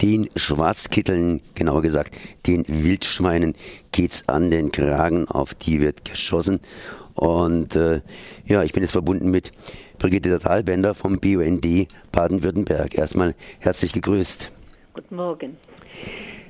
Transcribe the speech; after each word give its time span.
Den 0.00 0.30
Schwarzkitteln, 0.36 1.40
genauer 1.54 1.82
gesagt, 1.82 2.16
den 2.46 2.64
Wildschweinen 2.68 3.54
geht's 3.90 4.28
an 4.28 4.50
den 4.50 4.70
Kragen, 4.70 5.26
auf 5.26 5.54
die 5.54 5.80
wird 5.80 6.04
geschossen. 6.04 6.60
Und 7.14 7.74
äh, 7.74 8.00
ja, 8.46 8.62
ich 8.62 8.72
bin 8.72 8.84
jetzt 8.84 8.92
verbunden 8.92 9.30
mit 9.30 9.52
Brigitte 9.98 10.38
Dahlbender 10.38 10.94
vom 10.94 11.18
BUND 11.18 11.88
Baden-Württemberg. 12.12 12.94
Erstmal 12.94 13.34
herzlich 13.58 13.92
gegrüßt. 13.92 14.52
Guten 14.94 15.16
Morgen. 15.16 15.56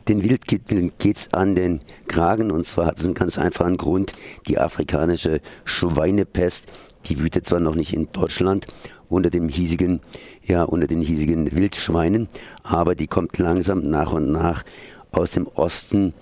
Den 0.09 0.23
Wildkitteln 0.23 0.93
geht's 0.99 1.33
an 1.33 1.55
den 1.55 1.80
Kragen 2.07 2.51
und 2.51 2.65
zwar 2.65 2.87
hat 2.87 2.99
es 2.99 3.05
einen 3.05 3.15
ganz 3.15 3.39
einfachen 3.39 3.77
Grund. 3.77 4.12
Die 4.46 4.59
afrikanische 4.59 5.41
Schweinepest, 5.65 6.67
die 7.07 7.19
wütet 7.19 7.46
zwar 7.46 7.61
noch 7.61 7.75
nicht 7.75 7.93
in 7.93 8.11
Deutschland 8.12 8.67
unter 9.09 9.30
dem 9.30 9.48
hiesigen, 9.48 10.00
ja, 10.43 10.62
unter 10.62 10.86
den 10.86 11.00
hiesigen 11.00 11.52
Wildschweinen, 11.52 12.29
aber 12.62 12.95
die 12.95 13.06
kommt 13.06 13.38
langsam 13.38 13.88
nach 13.88 14.12
und 14.12 14.30
nach 14.30 14.64
aus 15.10 15.30
dem 15.30 15.46
Osten 15.46 16.12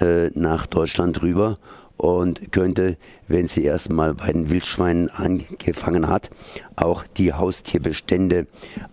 äh, 0.00 0.30
nach 0.34 0.66
Deutschland 0.66 1.22
rüber 1.22 1.56
und 1.98 2.52
könnte, 2.52 2.96
wenn 3.26 3.48
sie 3.48 3.64
erstmal 3.64 4.14
bei 4.14 4.32
den 4.32 4.48
Wildschweinen 4.48 5.10
angefangen 5.10 6.06
hat, 6.06 6.30
auch 6.76 7.04
die 7.16 7.32
Haustierbestände 7.32 8.46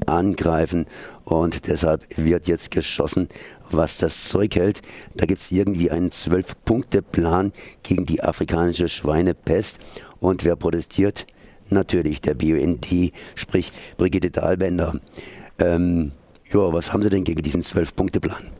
angreifen. 0.07 0.87
Und 1.23 1.67
deshalb 1.67 2.05
wird 2.17 2.47
jetzt 2.47 2.71
geschossen, 2.71 3.29
was 3.69 3.97
das 3.97 4.27
Zeug 4.27 4.55
hält. 4.55 4.81
Da 5.15 5.27
gibt 5.27 5.41
es 5.41 5.51
irgendwie 5.51 5.91
einen 5.91 6.11
Zwölf-Punkte-Plan 6.11 7.53
gegen 7.83 8.05
die 8.07 8.23
afrikanische 8.23 8.89
Schweinepest. 8.89 9.77
Und 10.19 10.43
wer 10.43 10.55
protestiert? 10.55 11.27
Natürlich 11.69 12.21
der 12.21 12.33
BUND, 12.35 13.11
sprich 13.35 13.71
Brigitte 13.97 14.31
Dahlbender. 14.31 14.99
Ähm, 15.59 16.11
ja, 16.53 16.71
was 16.73 16.93
haben 16.93 17.03
Sie 17.03 17.09
denn 17.09 17.23
gegen 17.23 17.41
diesen 17.41 17.63
Zwölf-Punkte-Plan? 17.63 18.51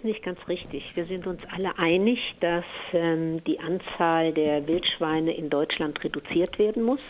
ist 0.00 0.04
nicht 0.04 0.22
ganz 0.22 0.38
richtig. 0.48 0.84
Wir 0.94 1.04
sind 1.06 1.26
uns 1.26 1.42
alle 1.54 1.78
einig, 1.78 2.18
dass 2.40 2.64
ähm, 2.92 3.42
die 3.44 3.58
Anzahl 3.60 4.32
der 4.32 4.66
Wildschweine 4.66 5.34
in 5.34 5.50
Deutschland 5.50 6.02
reduziert 6.02 6.58
werden 6.58 6.82
muss 6.82 7.00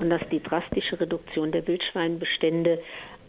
und 0.00 0.10
dass 0.10 0.28
die 0.28 0.42
drastische 0.42 1.00
Reduktion 1.00 1.52
der 1.52 1.66
Wildschweinbestände 1.66 2.80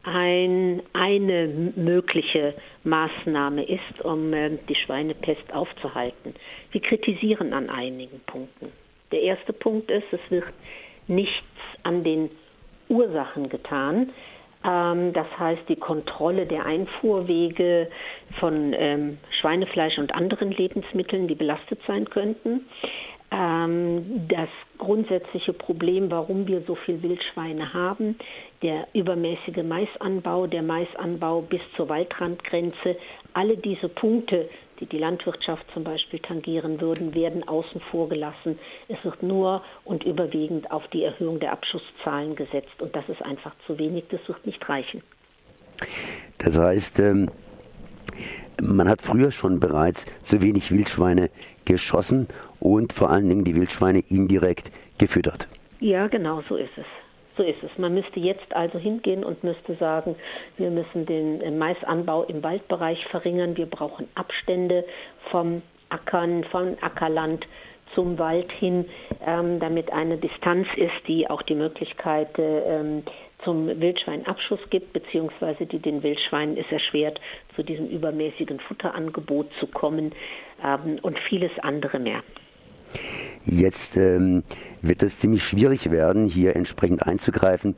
ein, 0.04 0.82
eine 0.94 1.48
mögliche 1.76 2.56
Maßnahme 2.86 3.64
ist, 3.64 4.02
um 4.04 4.34
ähm, 4.34 4.58
die 4.68 4.76
Schweinepest 4.76 5.54
aufzuhalten. 5.54 6.34
Wir 6.72 6.82
kritisieren 6.82 7.54
an 7.54 7.70
einigen 7.70 8.20
Punkten. 8.22 8.72
Der 9.12 9.22
erste 9.22 9.54
Punkt 9.54 9.92
ist, 9.92 10.08
es 10.12 10.32
wird 10.32 10.46
nichts 11.08 11.44
an 11.84 12.04
den 12.04 12.30
Ursachen 12.90 13.50
getan. 13.50 14.12
Ähm, 14.64 15.14
das 15.14 15.28
heißt, 15.38 15.70
die 15.70 15.76
Kontrolle 15.76 16.46
der 16.46 16.66
Einfuhrwege 16.66 17.90
von 18.40 18.74
ähm, 18.74 19.18
Schweinefleisch 19.40 19.98
und 19.98 20.14
anderen 20.16 20.52
Lebensmitteln, 20.52 21.28
die 21.28 21.36
belastet 21.36 21.80
sein 21.88 22.10
könnten. 22.10 22.66
Ähm, 23.30 24.28
das 24.30 24.50
grundsätzliche 24.78 25.54
Problem, 25.54 26.10
warum 26.10 26.48
wir 26.48 26.62
so 26.62 26.76
viel 26.76 27.02
Wildschweine 27.04 27.74
haben, 27.74 28.18
der 28.62 28.88
übermäßige 28.94 29.64
Maisanbau, 29.64 30.48
der 30.48 30.62
Maisanbau 30.62 31.42
bis 31.42 31.62
zur 31.76 31.90
Waldrandgrenze, 31.90 32.96
alle 33.34 33.58
diese 33.58 33.90
Punkte 33.90 34.50
die 34.80 34.86
die 34.86 34.98
Landwirtschaft 34.98 35.66
zum 35.74 35.84
Beispiel 35.84 36.20
tangieren 36.20 36.80
würden, 36.82 37.14
werden 37.14 37.48
außen 37.48 37.82
vor 37.92 38.10
gelassen. 38.10 38.60
Es 38.88 39.04
wird 39.04 39.24
nur 39.24 39.64
und 39.84 40.04
überwiegend 40.04 40.72
auf 40.72 40.88
die 40.90 41.04
Erhöhung 41.04 41.40
der 41.40 41.52
Abschusszahlen 41.52 42.36
gesetzt 42.36 42.80
und 42.80 42.96
das 42.96 43.08
ist 43.10 43.22
einfach 43.22 43.54
zu 43.66 43.78
wenig, 43.78 44.06
das 44.10 44.20
wird 44.28 44.46
nicht 44.46 44.68
reichen. 44.68 45.02
Das 46.38 46.58
heißt, 46.58 47.00
ähm, 47.00 47.30
man 48.62 48.90
hat 48.90 49.02
früher 49.02 49.32
schon 49.32 49.60
bereits 49.60 50.06
zu 50.24 50.42
wenig 50.42 50.72
Wildschweine 50.72 51.30
geschossen 51.66 52.28
und 52.60 52.94
vor 52.94 53.10
allen 53.10 53.30
Dingen 53.30 53.44
die 53.44 53.56
Wildschweine 53.56 54.00
indirekt 54.10 54.72
gefüttert. 54.98 55.48
Ja, 55.80 56.08
genau 56.08 56.42
so 56.50 56.56
ist 56.56 56.76
es. 56.78 56.86
So 57.38 57.44
ist 57.44 57.62
es. 57.64 57.70
Man 57.78 57.94
müsste 57.94 58.20
jetzt 58.20 58.56
also 58.56 58.80
hingehen 58.80 59.24
und 59.24 59.44
müsste 59.44 59.76
sagen, 59.76 60.16
wir 60.58 60.72
müssen 60.72 61.06
den 61.06 61.40
äh, 61.42 61.52
Maisanbau 61.52 62.24
im 62.24 62.44
Waldbereich 62.44 63.06
verringern. 63.08 63.56
Wir 63.56 63.68
brauchen 63.68 64.08
Abstände 64.16 64.84
vom 65.30 65.62
Ackern, 65.90 66.44
von 66.46 66.78
Ackerland 66.82 67.46
zum 67.94 68.18
Wald 68.20 68.52
hin, 68.52 68.86
ähm, 69.26 69.60
damit 69.60 69.92
eine 69.94 70.18
Distanz 70.18 70.68
ist, 70.76 71.08
die 71.08 71.30
auch 71.30 71.42
die 71.44 71.56
Möglichkeit 71.56 72.30
ähm, 72.38 73.04
zum 73.44 73.68
Wildschweinabschuss 73.80 74.60
gibt, 74.70 74.94
beziehungsweise 74.94 75.66
die 75.66 75.80
den 75.80 76.04
Wildschweinen 76.04 76.58
es 76.58 76.70
erschwert, 76.72 77.20
zu 77.56 77.64
diesem 77.64 77.88
übermäßigen 77.88 78.60
Futterangebot 78.60 79.48
zu 79.60 79.68
kommen 79.68 80.12
ähm, 80.64 81.00
und 81.02 81.18
vieles 81.20 81.52
andere 81.62 82.00
mehr. 82.00 82.24
Jetzt 83.50 83.96
ähm, 83.96 84.44
wird 84.82 85.04
es 85.04 85.20
ziemlich 85.20 85.42
schwierig 85.42 85.90
werden, 85.90 86.28
hier 86.28 86.58
entsprechend 86.58 87.08
einzugreifen, 87.08 87.76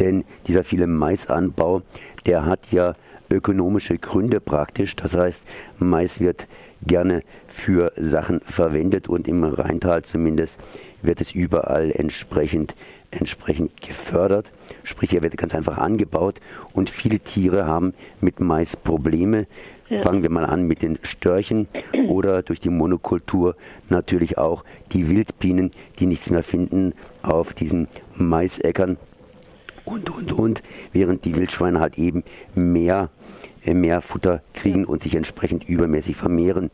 denn 0.00 0.24
dieser 0.48 0.64
viele 0.64 0.88
Maisanbau, 0.88 1.82
der 2.26 2.44
hat 2.44 2.72
ja 2.72 2.96
ökonomische 3.30 3.98
Gründe 3.98 4.40
praktisch. 4.40 4.96
Das 4.96 5.16
heißt, 5.16 5.44
Mais 5.78 6.18
wird 6.18 6.48
gerne 6.84 7.22
für 7.46 7.92
Sachen 7.96 8.40
verwendet 8.40 9.08
und 9.08 9.28
im 9.28 9.44
Rheintal 9.44 10.02
zumindest 10.02 10.58
wird 11.02 11.20
es 11.20 11.32
überall 11.32 11.92
entsprechend, 11.92 12.74
entsprechend 13.12 13.80
gefördert. 13.80 14.50
Sprich, 14.82 15.14
er 15.14 15.22
wird 15.22 15.36
ganz 15.36 15.54
einfach 15.54 15.78
angebaut 15.78 16.40
und 16.72 16.90
viele 16.90 17.20
Tiere 17.20 17.64
haben 17.66 17.92
mit 18.20 18.40
Mais 18.40 18.76
Probleme. 18.76 19.46
Ja. 19.92 19.98
Fangen 19.98 20.22
wir 20.22 20.30
mal 20.30 20.46
an 20.46 20.66
mit 20.66 20.80
den 20.80 20.98
Störchen 21.02 21.68
oder 22.08 22.42
durch 22.42 22.60
die 22.60 22.70
Monokultur 22.70 23.56
natürlich 23.90 24.38
auch 24.38 24.64
die 24.92 25.10
Wildbienen, 25.10 25.70
die 25.98 26.06
nichts 26.06 26.30
mehr 26.30 26.42
finden 26.42 26.94
auf 27.22 27.52
diesen 27.52 27.88
Maisäckern 28.16 28.96
und, 29.84 30.08
und, 30.08 30.32
und, 30.32 30.62
während 30.94 31.26
die 31.26 31.36
Wildschweine 31.36 31.78
halt 31.78 31.98
eben 31.98 32.24
mehr, 32.54 33.10
äh, 33.66 33.74
mehr 33.74 34.00
Futter 34.00 34.40
kriegen 34.54 34.86
und 34.86 35.02
sich 35.02 35.14
entsprechend 35.14 35.68
übermäßig 35.68 36.16
vermehren. 36.16 36.70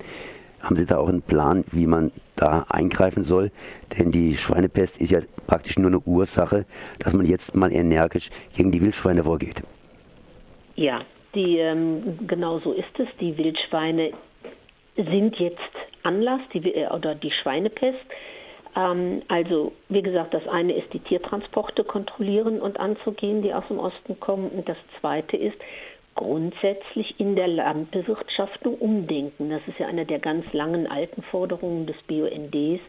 Haben 0.60 0.76
Sie 0.76 0.86
da 0.86 0.98
auch 0.98 1.08
einen 1.08 1.22
Plan, 1.22 1.64
wie 1.72 1.88
man 1.88 2.12
da 2.36 2.66
eingreifen 2.68 3.24
soll? 3.24 3.50
Denn 3.98 4.12
die 4.12 4.36
Schweinepest 4.36 5.00
ist 5.00 5.10
ja 5.10 5.22
praktisch 5.48 5.76
nur 5.76 5.90
eine 5.90 5.98
Ursache, 5.98 6.66
dass 7.00 7.14
man 7.14 7.26
jetzt 7.26 7.56
mal 7.56 7.72
energisch 7.72 8.30
gegen 8.54 8.70
die 8.70 8.80
Wildschweine 8.80 9.24
vorgeht. 9.24 9.60
Ja, 10.76 11.02
die, 11.38 11.58
ähm, 11.58 12.18
genau 12.26 12.58
so 12.58 12.72
ist 12.72 12.98
es. 12.98 13.08
Die 13.20 13.36
Wildschweine 13.38 14.12
sind 14.96 15.36
jetzt 15.36 15.58
Anlass, 16.02 16.40
die, 16.52 16.74
äh, 16.74 16.88
oder 16.90 17.14
die 17.14 17.30
Schweinepest. 17.30 17.98
Ähm, 18.76 19.22
also, 19.28 19.72
wie 19.88 20.02
gesagt, 20.02 20.34
das 20.34 20.46
eine 20.48 20.72
ist 20.72 20.92
die 20.92 20.98
Tiertransporte 20.98 21.84
kontrollieren 21.84 22.60
und 22.60 22.80
anzugehen, 22.80 23.42
die 23.42 23.54
aus 23.54 23.66
dem 23.68 23.78
Osten 23.78 24.18
kommen. 24.18 24.48
Und 24.50 24.68
das 24.68 24.76
zweite 25.00 25.36
ist 25.36 25.56
grundsätzlich 26.16 27.20
in 27.20 27.36
der 27.36 27.46
Landbewirtschaftung 27.46 28.74
umdenken. 28.74 29.50
Das 29.50 29.62
ist 29.68 29.78
ja 29.78 29.86
eine 29.86 30.04
der 30.04 30.18
ganz 30.18 30.52
langen 30.52 30.88
alten 30.88 31.22
Forderungen 31.22 31.86
des 31.86 31.96
BUNDs 32.08 32.82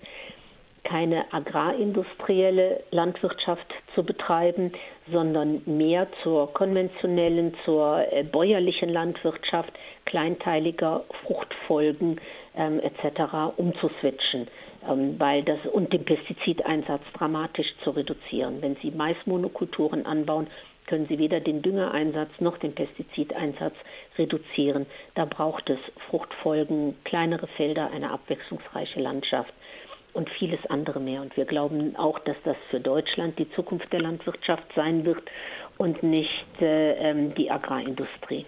keine 0.83 1.31
agrarindustrielle 1.33 2.83
Landwirtschaft 2.91 3.67
zu 3.95 4.03
betreiben, 4.03 4.71
sondern 5.12 5.62
mehr 5.66 6.08
zur 6.24 6.53
konventionellen, 6.53 7.53
zur 7.66 8.06
äh, 8.12 8.24
bäuerlichen 8.24 8.90
Landwirtschaft, 8.90 9.72
kleinteiliger 10.06 11.03
Fruchtfolgen 11.24 12.20
ähm, 12.56 12.80
etc. 12.80 13.58
umzuswitchen. 13.58 14.47
Ähm, 14.88 15.20
weil 15.20 15.44
das 15.44 15.59
und 15.74 15.92
den 15.92 16.06
Pestizideinsatz 16.06 17.02
dramatisch 17.14 17.68
zu 17.84 17.92
reduzieren. 17.92 18.62
Wenn 18.62 18.78
Sie 18.78 18.92
Maismonokulturen 18.92 20.06
anbauen, 20.06 20.47
können 20.88 21.06
Sie 21.08 21.20
weder 21.20 21.40
den 21.41 21.62
Düngereinsatz 21.62 22.31
noch 22.40 22.58
den 22.58 22.74
Pestizideinsatz 22.74 23.76
reduzieren. 24.18 24.86
Da 25.16 25.26
braucht 25.26 25.70
es 25.70 25.79
Fruchtfolgen, 26.09 26.96
kleinere 27.03 27.47
Felder, 27.47 27.91
eine 27.91 28.12
abwechslungsreiche 28.12 29.02
Landschaft 29.02 29.53
und 30.14 30.29
vieles 30.29 30.59
andere 30.70 31.00
mehr. 31.00 31.22
Und 31.22 31.35
wir 31.38 31.46
glauben 31.46 31.96
auch, 31.96 32.20
dass 32.20 32.38
das 32.44 32.58
für 32.70 32.79
Deutschland 32.79 33.38
die 33.40 33.50
Zukunft 33.52 33.91
der 33.94 34.02
Landwirtschaft 34.02 34.66
sein 34.76 35.06
wird 35.06 35.23
und 35.78 36.03
nicht 36.03 36.61
äh, 36.61 36.94
ähm, 36.94 37.34
die 37.35 37.50
Agrarindustrie. 37.50 38.46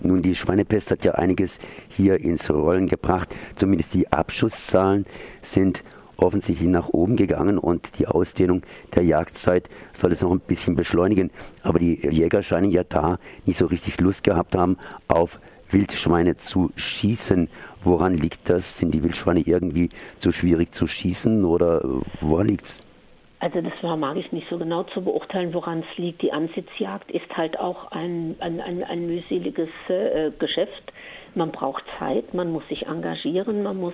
Nun, 0.00 0.22
die 0.22 0.34
Schweinepest 0.34 0.90
hat 0.90 1.04
ja 1.04 1.12
einiges 1.12 1.58
hier 1.88 2.20
ins 2.20 2.50
Rollen 2.50 2.86
gebracht. 2.86 3.34
Zumindest 3.56 3.94
die 3.94 4.10
Abschusszahlen 4.12 5.06
sind 5.42 5.82
offensichtlich 6.16 6.68
nach 6.68 6.88
oben 6.90 7.16
gegangen 7.16 7.58
und 7.58 7.98
die 7.98 8.06
Ausdehnung 8.06 8.62
der 8.94 9.04
Jagdzeit 9.04 9.68
soll 9.92 10.12
es 10.12 10.22
noch 10.22 10.30
ein 10.30 10.40
bisschen 10.40 10.76
beschleunigen. 10.76 11.30
Aber 11.62 11.78
die 11.78 12.06
Jäger 12.08 12.42
scheinen 12.42 12.70
ja 12.70 12.84
da 12.84 13.18
nicht 13.46 13.58
so 13.58 13.66
richtig 13.66 14.00
Lust 14.00 14.24
gehabt 14.24 14.54
haben 14.54 14.76
auf 15.08 15.40
Wildschweine 15.74 16.36
zu 16.36 16.70
schießen. 16.76 17.48
Woran 17.82 18.14
liegt 18.14 18.48
das? 18.48 18.78
Sind 18.78 18.94
die 18.94 19.02
Wildschweine 19.02 19.40
irgendwie 19.40 19.90
zu 20.18 20.32
schwierig 20.32 20.72
zu 20.72 20.86
schießen 20.86 21.44
oder 21.44 21.82
woran 22.20 22.46
liegt 22.46 22.64
es? 22.64 22.80
Also 23.40 23.60
das 23.60 23.74
mag 23.98 24.16
ich 24.16 24.32
nicht 24.32 24.48
so 24.48 24.56
genau 24.56 24.84
zu 24.84 25.02
beurteilen, 25.02 25.52
woran 25.52 25.80
es 25.80 25.98
liegt. 25.98 26.22
Die 26.22 26.32
Ansitzjagd 26.32 27.10
ist 27.10 27.36
halt 27.36 27.58
auch 27.58 27.92
ein, 27.92 28.36
ein, 28.38 28.58
ein, 28.60 28.82
ein 28.82 29.06
mühseliges 29.06 29.68
äh, 29.88 30.30
Geschäft. 30.38 30.92
Man 31.34 31.52
braucht 31.52 31.84
Zeit, 31.98 32.32
man 32.32 32.52
muss 32.52 32.66
sich 32.68 32.86
engagieren, 32.86 33.62
man 33.62 33.76
muss 33.76 33.92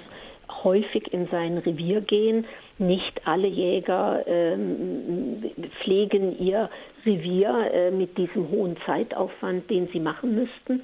häufig 0.63 1.13
in 1.13 1.27
sein 1.29 1.59
Revier 1.59 2.01
gehen. 2.01 2.45
Nicht 2.79 3.27
alle 3.27 3.49
Jäger 3.49 4.23
ähm, 4.29 5.43
pflegen 5.83 6.39
ihr 6.39 6.71
Revier 7.05 7.71
äh, 7.73 7.91
mit 7.91 8.17
diesem 8.19 8.51
hohen 8.51 8.77
Zeitaufwand, 8.87 9.69
den 9.69 9.89
sie 9.89 10.01
machen 10.01 10.35
müssten. 10.35 10.83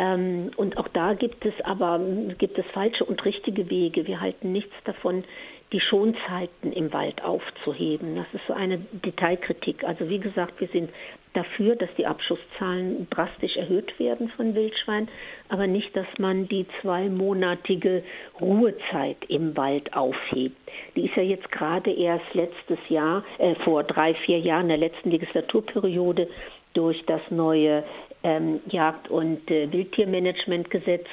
Ähm, 0.00 0.50
und 0.56 0.78
auch 0.78 0.88
da 0.88 1.12
gibt 1.12 1.44
es 1.44 1.52
aber 1.62 2.00
gibt 2.38 2.58
es 2.58 2.64
falsche 2.72 3.04
und 3.04 3.22
richtige 3.26 3.68
Wege. 3.68 4.06
Wir 4.06 4.20
halten 4.20 4.50
nichts 4.50 4.72
davon, 4.84 5.24
die 5.72 5.80
Schonzeiten 5.80 6.72
im 6.72 6.92
Wald 6.92 7.22
aufzuheben. 7.22 8.16
Das 8.16 8.26
ist 8.32 8.46
so 8.48 8.54
eine 8.54 8.78
Detailkritik. 8.78 9.84
Also 9.84 10.08
wie 10.08 10.18
gesagt, 10.18 10.58
wir 10.58 10.68
sind 10.68 10.90
dafür, 11.34 11.76
dass 11.76 11.90
die 11.96 12.06
Abschusszahlen 12.06 13.08
drastisch 13.10 13.56
erhöht 13.56 13.96
werden 14.00 14.30
von 14.30 14.54
Wildschwein, 14.54 15.08
aber 15.48 15.66
nicht, 15.66 15.94
dass 15.94 16.06
man 16.18 16.48
die 16.48 16.66
zweimonatige 16.80 18.02
Ruhezeit 18.40 19.18
im 19.28 19.54
Wald 19.56 19.94
aufhebt. 19.94 20.56
Die 20.96 21.04
ist 21.04 21.14
ja 21.14 21.22
jetzt 21.22 21.52
gerade 21.52 21.92
erst 21.92 22.34
letztes 22.34 22.78
Jahr, 22.88 23.22
äh, 23.38 23.54
vor 23.56 23.84
drei, 23.84 24.14
vier 24.14 24.40
Jahren, 24.40 24.68
der 24.68 24.78
letzten 24.78 25.10
Legislaturperiode, 25.10 26.26
durch 26.72 27.04
das 27.06 27.20
neue 27.30 27.84
ähm, 28.22 28.60
Jagd- 28.68 29.08
und 29.08 29.50
äh, 29.50 29.70
Wildtiermanagementgesetz 29.72 31.06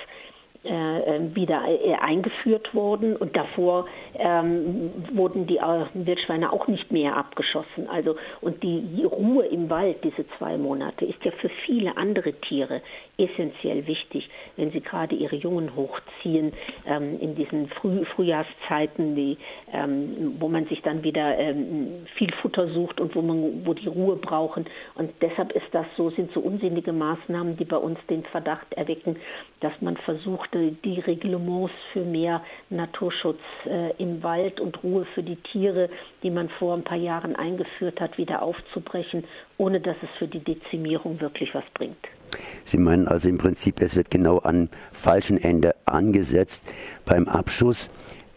wieder 1.35 1.63
äh, 1.67 1.93
eingeführt 1.95 2.73
worden 2.73 3.15
und 3.15 3.35
davor 3.35 3.87
ähm, 4.15 4.91
wurden 5.13 5.47
die 5.47 5.59
Wildschweine 5.93 6.51
auch 6.51 6.67
nicht 6.67 6.91
mehr 6.91 7.15
abgeschossen. 7.15 7.89
Also 7.89 8.15
und 8.41 8.63
die 8.63 9.03
Ruhe 9.03 9.45
im 9.45 9.69
Wald 9.69 10.03
diese 10.03 10.27
zwei 10.37 10.57
Monate 10.57 11.05
ist 11.05 11.23
ja 11.23 11.31
für 11.31 11.49
viele 11.65 11.97
andere 11.97 12.33
Tiere 12.33 12.81
essentiell 13.17 13.87
wichtig, 13.87 14.29
wenn 14.57 14.71
sie 14.71 14.81
gerade 14.81 15.15
ihre 15.15 15.35
Jungen 15.35 15.75
hochziehen 15.75 16.53
ähm, 16.85 17.19
in 17.19 17.35
diesen 17.35 17.67
Früh 17.69 18.05
Frühjahrszeiten, 18.05 19.15
die, 19.15 19.37
ähm, 19.73 20.35
wo 20.39 20.47
man 20.47 20.65
sich 20.65 20.81
dann 20.81 21.03
wieder 21.03 21.37
ähm, 21.37 22.05
viel 22.15 22.31
Futter 22.41 22.67
sucht 22.67 22.99
und 23.01 23.15
wo 23.15 23.21
man 23.21 23.65
wo 23.65 23.73
die 23.73 23.87
Ruhe 23.87 24.15
brauchen. 24.15 24.65
Und 24.95 25.11
deshalb 25.21 25.51
ist 25.53 25.67
das 25.71 25.85
so 25.95 26.09
sind 26.11 26.31
so 26.33 26.39
unsinnige 26.39 26.93
Maßnahmen, 26.93 27.57
die 27.57 27.65
bei 27.65 27.77
uns 27.77 27.99
den 28.09 28.23
Verdacht 28.23 28.71
erwecken, 28.73 29.17
dass 29.61 29.73
man 29.81 29.97
versucht 29.97 30.53
die 30.57 30.99
Reglements 30.99 31.73
für 31.93 32.03
mehr 32.03 32.43
Naturschutz 32.69 33.39
äh, 33.65 33.91
im 33.97 34.23
Wald 34.23 34.59
und 34.59 34.83
Ruhe 34.83 35.05
für 35.13 35.23
die 35.23 35.37
Tiere, 35.37 35.89
die 36.23 36.29
man 36.29 36.49
vor 36.49 36.75
ein 36.75 36.83
paar 36.83 36.97
Jahren 36.97 37.35
eingeführt 37.35 37.99
hat, 38.01 38.17
wieder 38.17 38.41
aufzubrechen, 38.41 39.23
ohne 39.57 39.79
dass 39.79 39.95
es 40.01 40.09
für 40.17 40.27
die 40.27 40.39
Dezimierung 40.39 41.19
wirklich 41.21 41.53
was 41.53 41.63
bringt. 41.73 41.97
Sie 42.63 42.77
meinen 42.77 43.07
also 43.07 43.29
im 43.29 43.37
Prinzip, 43.37 43.81
es 43.81 43.95
wird 43.95 44.11
genau 44.11 44.41
am 44.43 44.69
falschen 44.91 45.41
Ende 45.41 45.75
angesetzt 45.85 46.71
beim 47.05 47.27
Abschuss, 47.27 47.89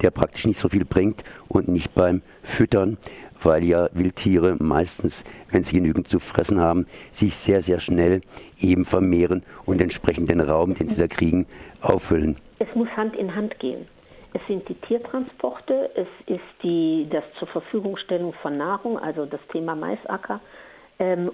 der 0.03 0.11
praktisch 0.11 0.47
nicht 0.47 0.59
so 0.59 0.69
viel 0.69 0.85
bringt 0.85 1.25
und 1.49 1.69
nicht 1.69 1.95
beim 1.95 2.23
Füttern, 2.43 2.99
weil 3.43 3.65
ja 3.65 3.89
Wildtiere 3.93 4.57
meistens, 4.59 5.25
wenn 5.51 5.65
sie 5.65 5.77
genügend 5.77 6.09
zu 6.09 6.19
fressen 6.19 6.61
haben, 6.61 6.87
sich 7.11 7.35
sehr, 7.35 7.63
sehr 7.63 7.81
schnell 7.81 8.21
eben 8.59 8.85
vermehren 8.85 9.43
und 9.65 9.81
entsprechend 9.81 10.31
den 10.31 10.41
Raum, 10.41 10.75
den 10.75 10.89
sie 10.89 11.01
da 11.01 11.09
kriegen, 11.09 11.47
auffüllen. 11.81 12.37
Es 12.59 12.69
muss 12.75 12.89
Hand 12.97 13.17
in 13.17 13.35
Hand 13.35 13.59
gehen. 13.59 13.87
Es 14.33 14.41
sind 14.47 14.69
die 14.69 14.75
Tiertransporte, 14.75 15.91
es 15.97 16.07
ist 16.27 16.45
die, 16.63 17.09
das 17.11 17.25
zur 17.39 17.49
Verfügungstellung 17.49 18.33
von 18.35 18.57
Nahrung, 18.57 18.99
also 18.99 19.27
das 19.27 19.41
Thema 19.51 19.75
Maisacker, 19.75 20.41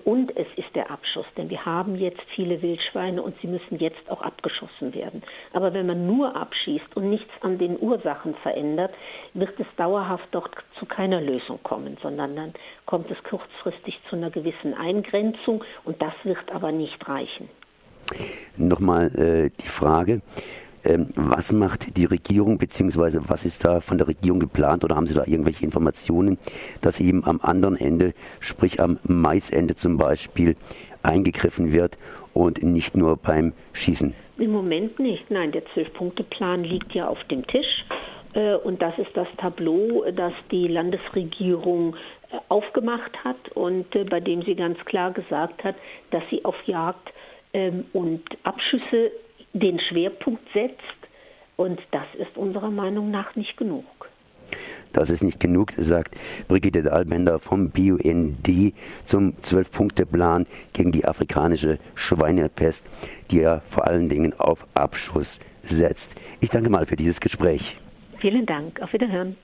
und 0.04 0.36
es 0.36 0.46
ist 0.56 0.74
der 0.76 0.92
Abschuss, 0.92 1.26
denn 1.36 1.50
wir 1.50 1.64
haben 1.64 1.96
jetzt 1.96 2.22
viele 2.36 2.62
Wildschweine 2.62 3.20
und 3.20 3.34
sie 3.40 3.48
müssen 3.48 3.78
jetzt 3.78 4.08
auch 4.08 4.22
abgeschossen 4.22 4.94
werden. 4.94 5.24
Aber 5.52 5.74
wenn 5.74 5.86
man 5.86 6.06
nur 6.06 6.36
abschießt 6.36 6.96
und 6.96 7.10
nichts 7.10 7.32
an 7.40 7.58
den 7.58 7.76
Ursachen 7.80 8.36
verändert, 8.42 8.94
wird 9.34 9.58
es 9.58 9.66
dauerhaft 9.76 10.28
doch 10.30 10.48
zu 10.78 10.86
keiner 10.86 11.20
Lösung 11.20 11.58
kommen, 11.64 11.96
sondern 12.00 12.36
dann 12.36 12.52
kommt 12.84 13.10
es 13.10 13.20
kurzfristig 13.24 13.98
zu 14.08 14.14
einer 14.14 14.30
gewissen 14.30 14.72
Eingrenzung 14.72 15.64
und 15.84 16.00
das 16.00 16.14
wird 16.22 16.52
aber 16.52 16.70
nicht 16.70 17.08
reichen. 17.08 17.48
Nochmal 18.56 19.06
äh, 19.16 19.50
die 19.50 19.68
Frage, 19.68 20.12
ähm, 20.12 20.65
was 21.16 21.52
macht 21.52 21.96
die 21.96 22.04
Regierung, 22.04 22.58
beziehungsweise 22.58 23.28
was 23.28 23.44
ist 23.44 23.64
da 23.64 23.80
von 23.80 23.98
der 23.98 24.08
Regierung 24.08 24.40
geplant 24.40 24.84
oder 24.84 24.96
haben 24.96 25.06
Sie 25.06 25.14
da 25.14 25.24
irgendwelche 25.26 25.64
Informationen, 25.64 26.38
dass 26.80 27.00
eben 27.00 27.24
am 27.24 27.40
anderen 27.42 27.76
Ende, 27.76 28.12
sprich 28.40 28.80
am 28.80 28.98
Maisende 29.04 29.76
zum 29.76 29.96
Beispiel, 29.96 30.56
eingegriffen 31.02 31.72
wird 31.72 31.98
und 32.34 32.62
nicht 32.62 32.96
nur 32.96 33.16
beim 33.16 33.52
Schießen? 33.72 34.14
Im 34.38 34.52
Moment 34.52 34.98
nicht. 34.98 35.30
Nein, 35.30 35.52
der 35.52 35.64
Zwölf-Punkte-Plan 35.72 36.64
liegt 36.64 36.94
ja 36.94 37.08
auf 37.08 37.22
dem 37.24 37.46
Tisch. 37.46 37.84
Äh, 38.34 38.56
und 38.56 38.82
das 38.82 38.96
ist 38.98 39.10
das 39.14 39.28
Tableau, 39.38 40.04
das 40.14 40.32
die 40.50 40.68
Landesregierung 40.68 41.96
äh, 42.30 42.36
aufgemacht 42.48 43.24
hat 43.24 43.48
und 43.54 43.94
äh, 43.96 44.04
bei 44.04 44.20
dem 44.20 44.42
sie 44.42 44.54
ganz 44.54 44.78
klar 44.84 45.12
gesagt 45.12 45.64
hat, 45.64 45.76
dass 46.10 46.22
sie 46.30 46.44
auf 46.44 46.56
Jagd 46.66 47.12
ähm, 47.54 47.86
und 47.94 48.22
Abschüsse 48.42 49.10
den 49.58 49.80
Schwerpunkt 49.80 50.42
setzt. 50.52 50.82
Und 51.56 51.80
das 51.90 52.06
ist 52.18 52.36
unserer 52.36 52.70
Meinung 52.70 53.10
nach 53.10 53.34
nicht 53.34 53.56
genug. 53.56 53.84
Das 54.92 55.10
ist 55.10 55.22
nicht 55.22 55.40
genug, 55.40 55.72
sagt 55.72 56.14
Brigitte 56.48 56.82
Dahlbender 56.82 57.38
vom 57.38 57.70
BUND 57.70 58.72
zum 59.04 59.42
Zwölf-Punkte-Plan 59.42 60.46
gegen 60.72 60.92
die 60.92 61.04
afrikanische 61.04 61.78
Schweinepest, 61.94 62.86
die 63.30 63.40
er 63.40 63.60
vor 63.60 63.86
allen 63.86 64.08
Dingen 64.08 64.32
auf 64.38 64.66
Abschuss 64.74 65.40
setzt. 65.64 66.20
Ich 66.40 66.50
danke 66.50 66.70
mal 66.70 66.86
für 66.86 66.96
dieses 66.96 67.20
Gespräch. 67.20 67.76
Vielen 68.20 68.46
Dank. 68.46 68.80
Auf 68.80 68.92
Wiederhören. 68.92 69.36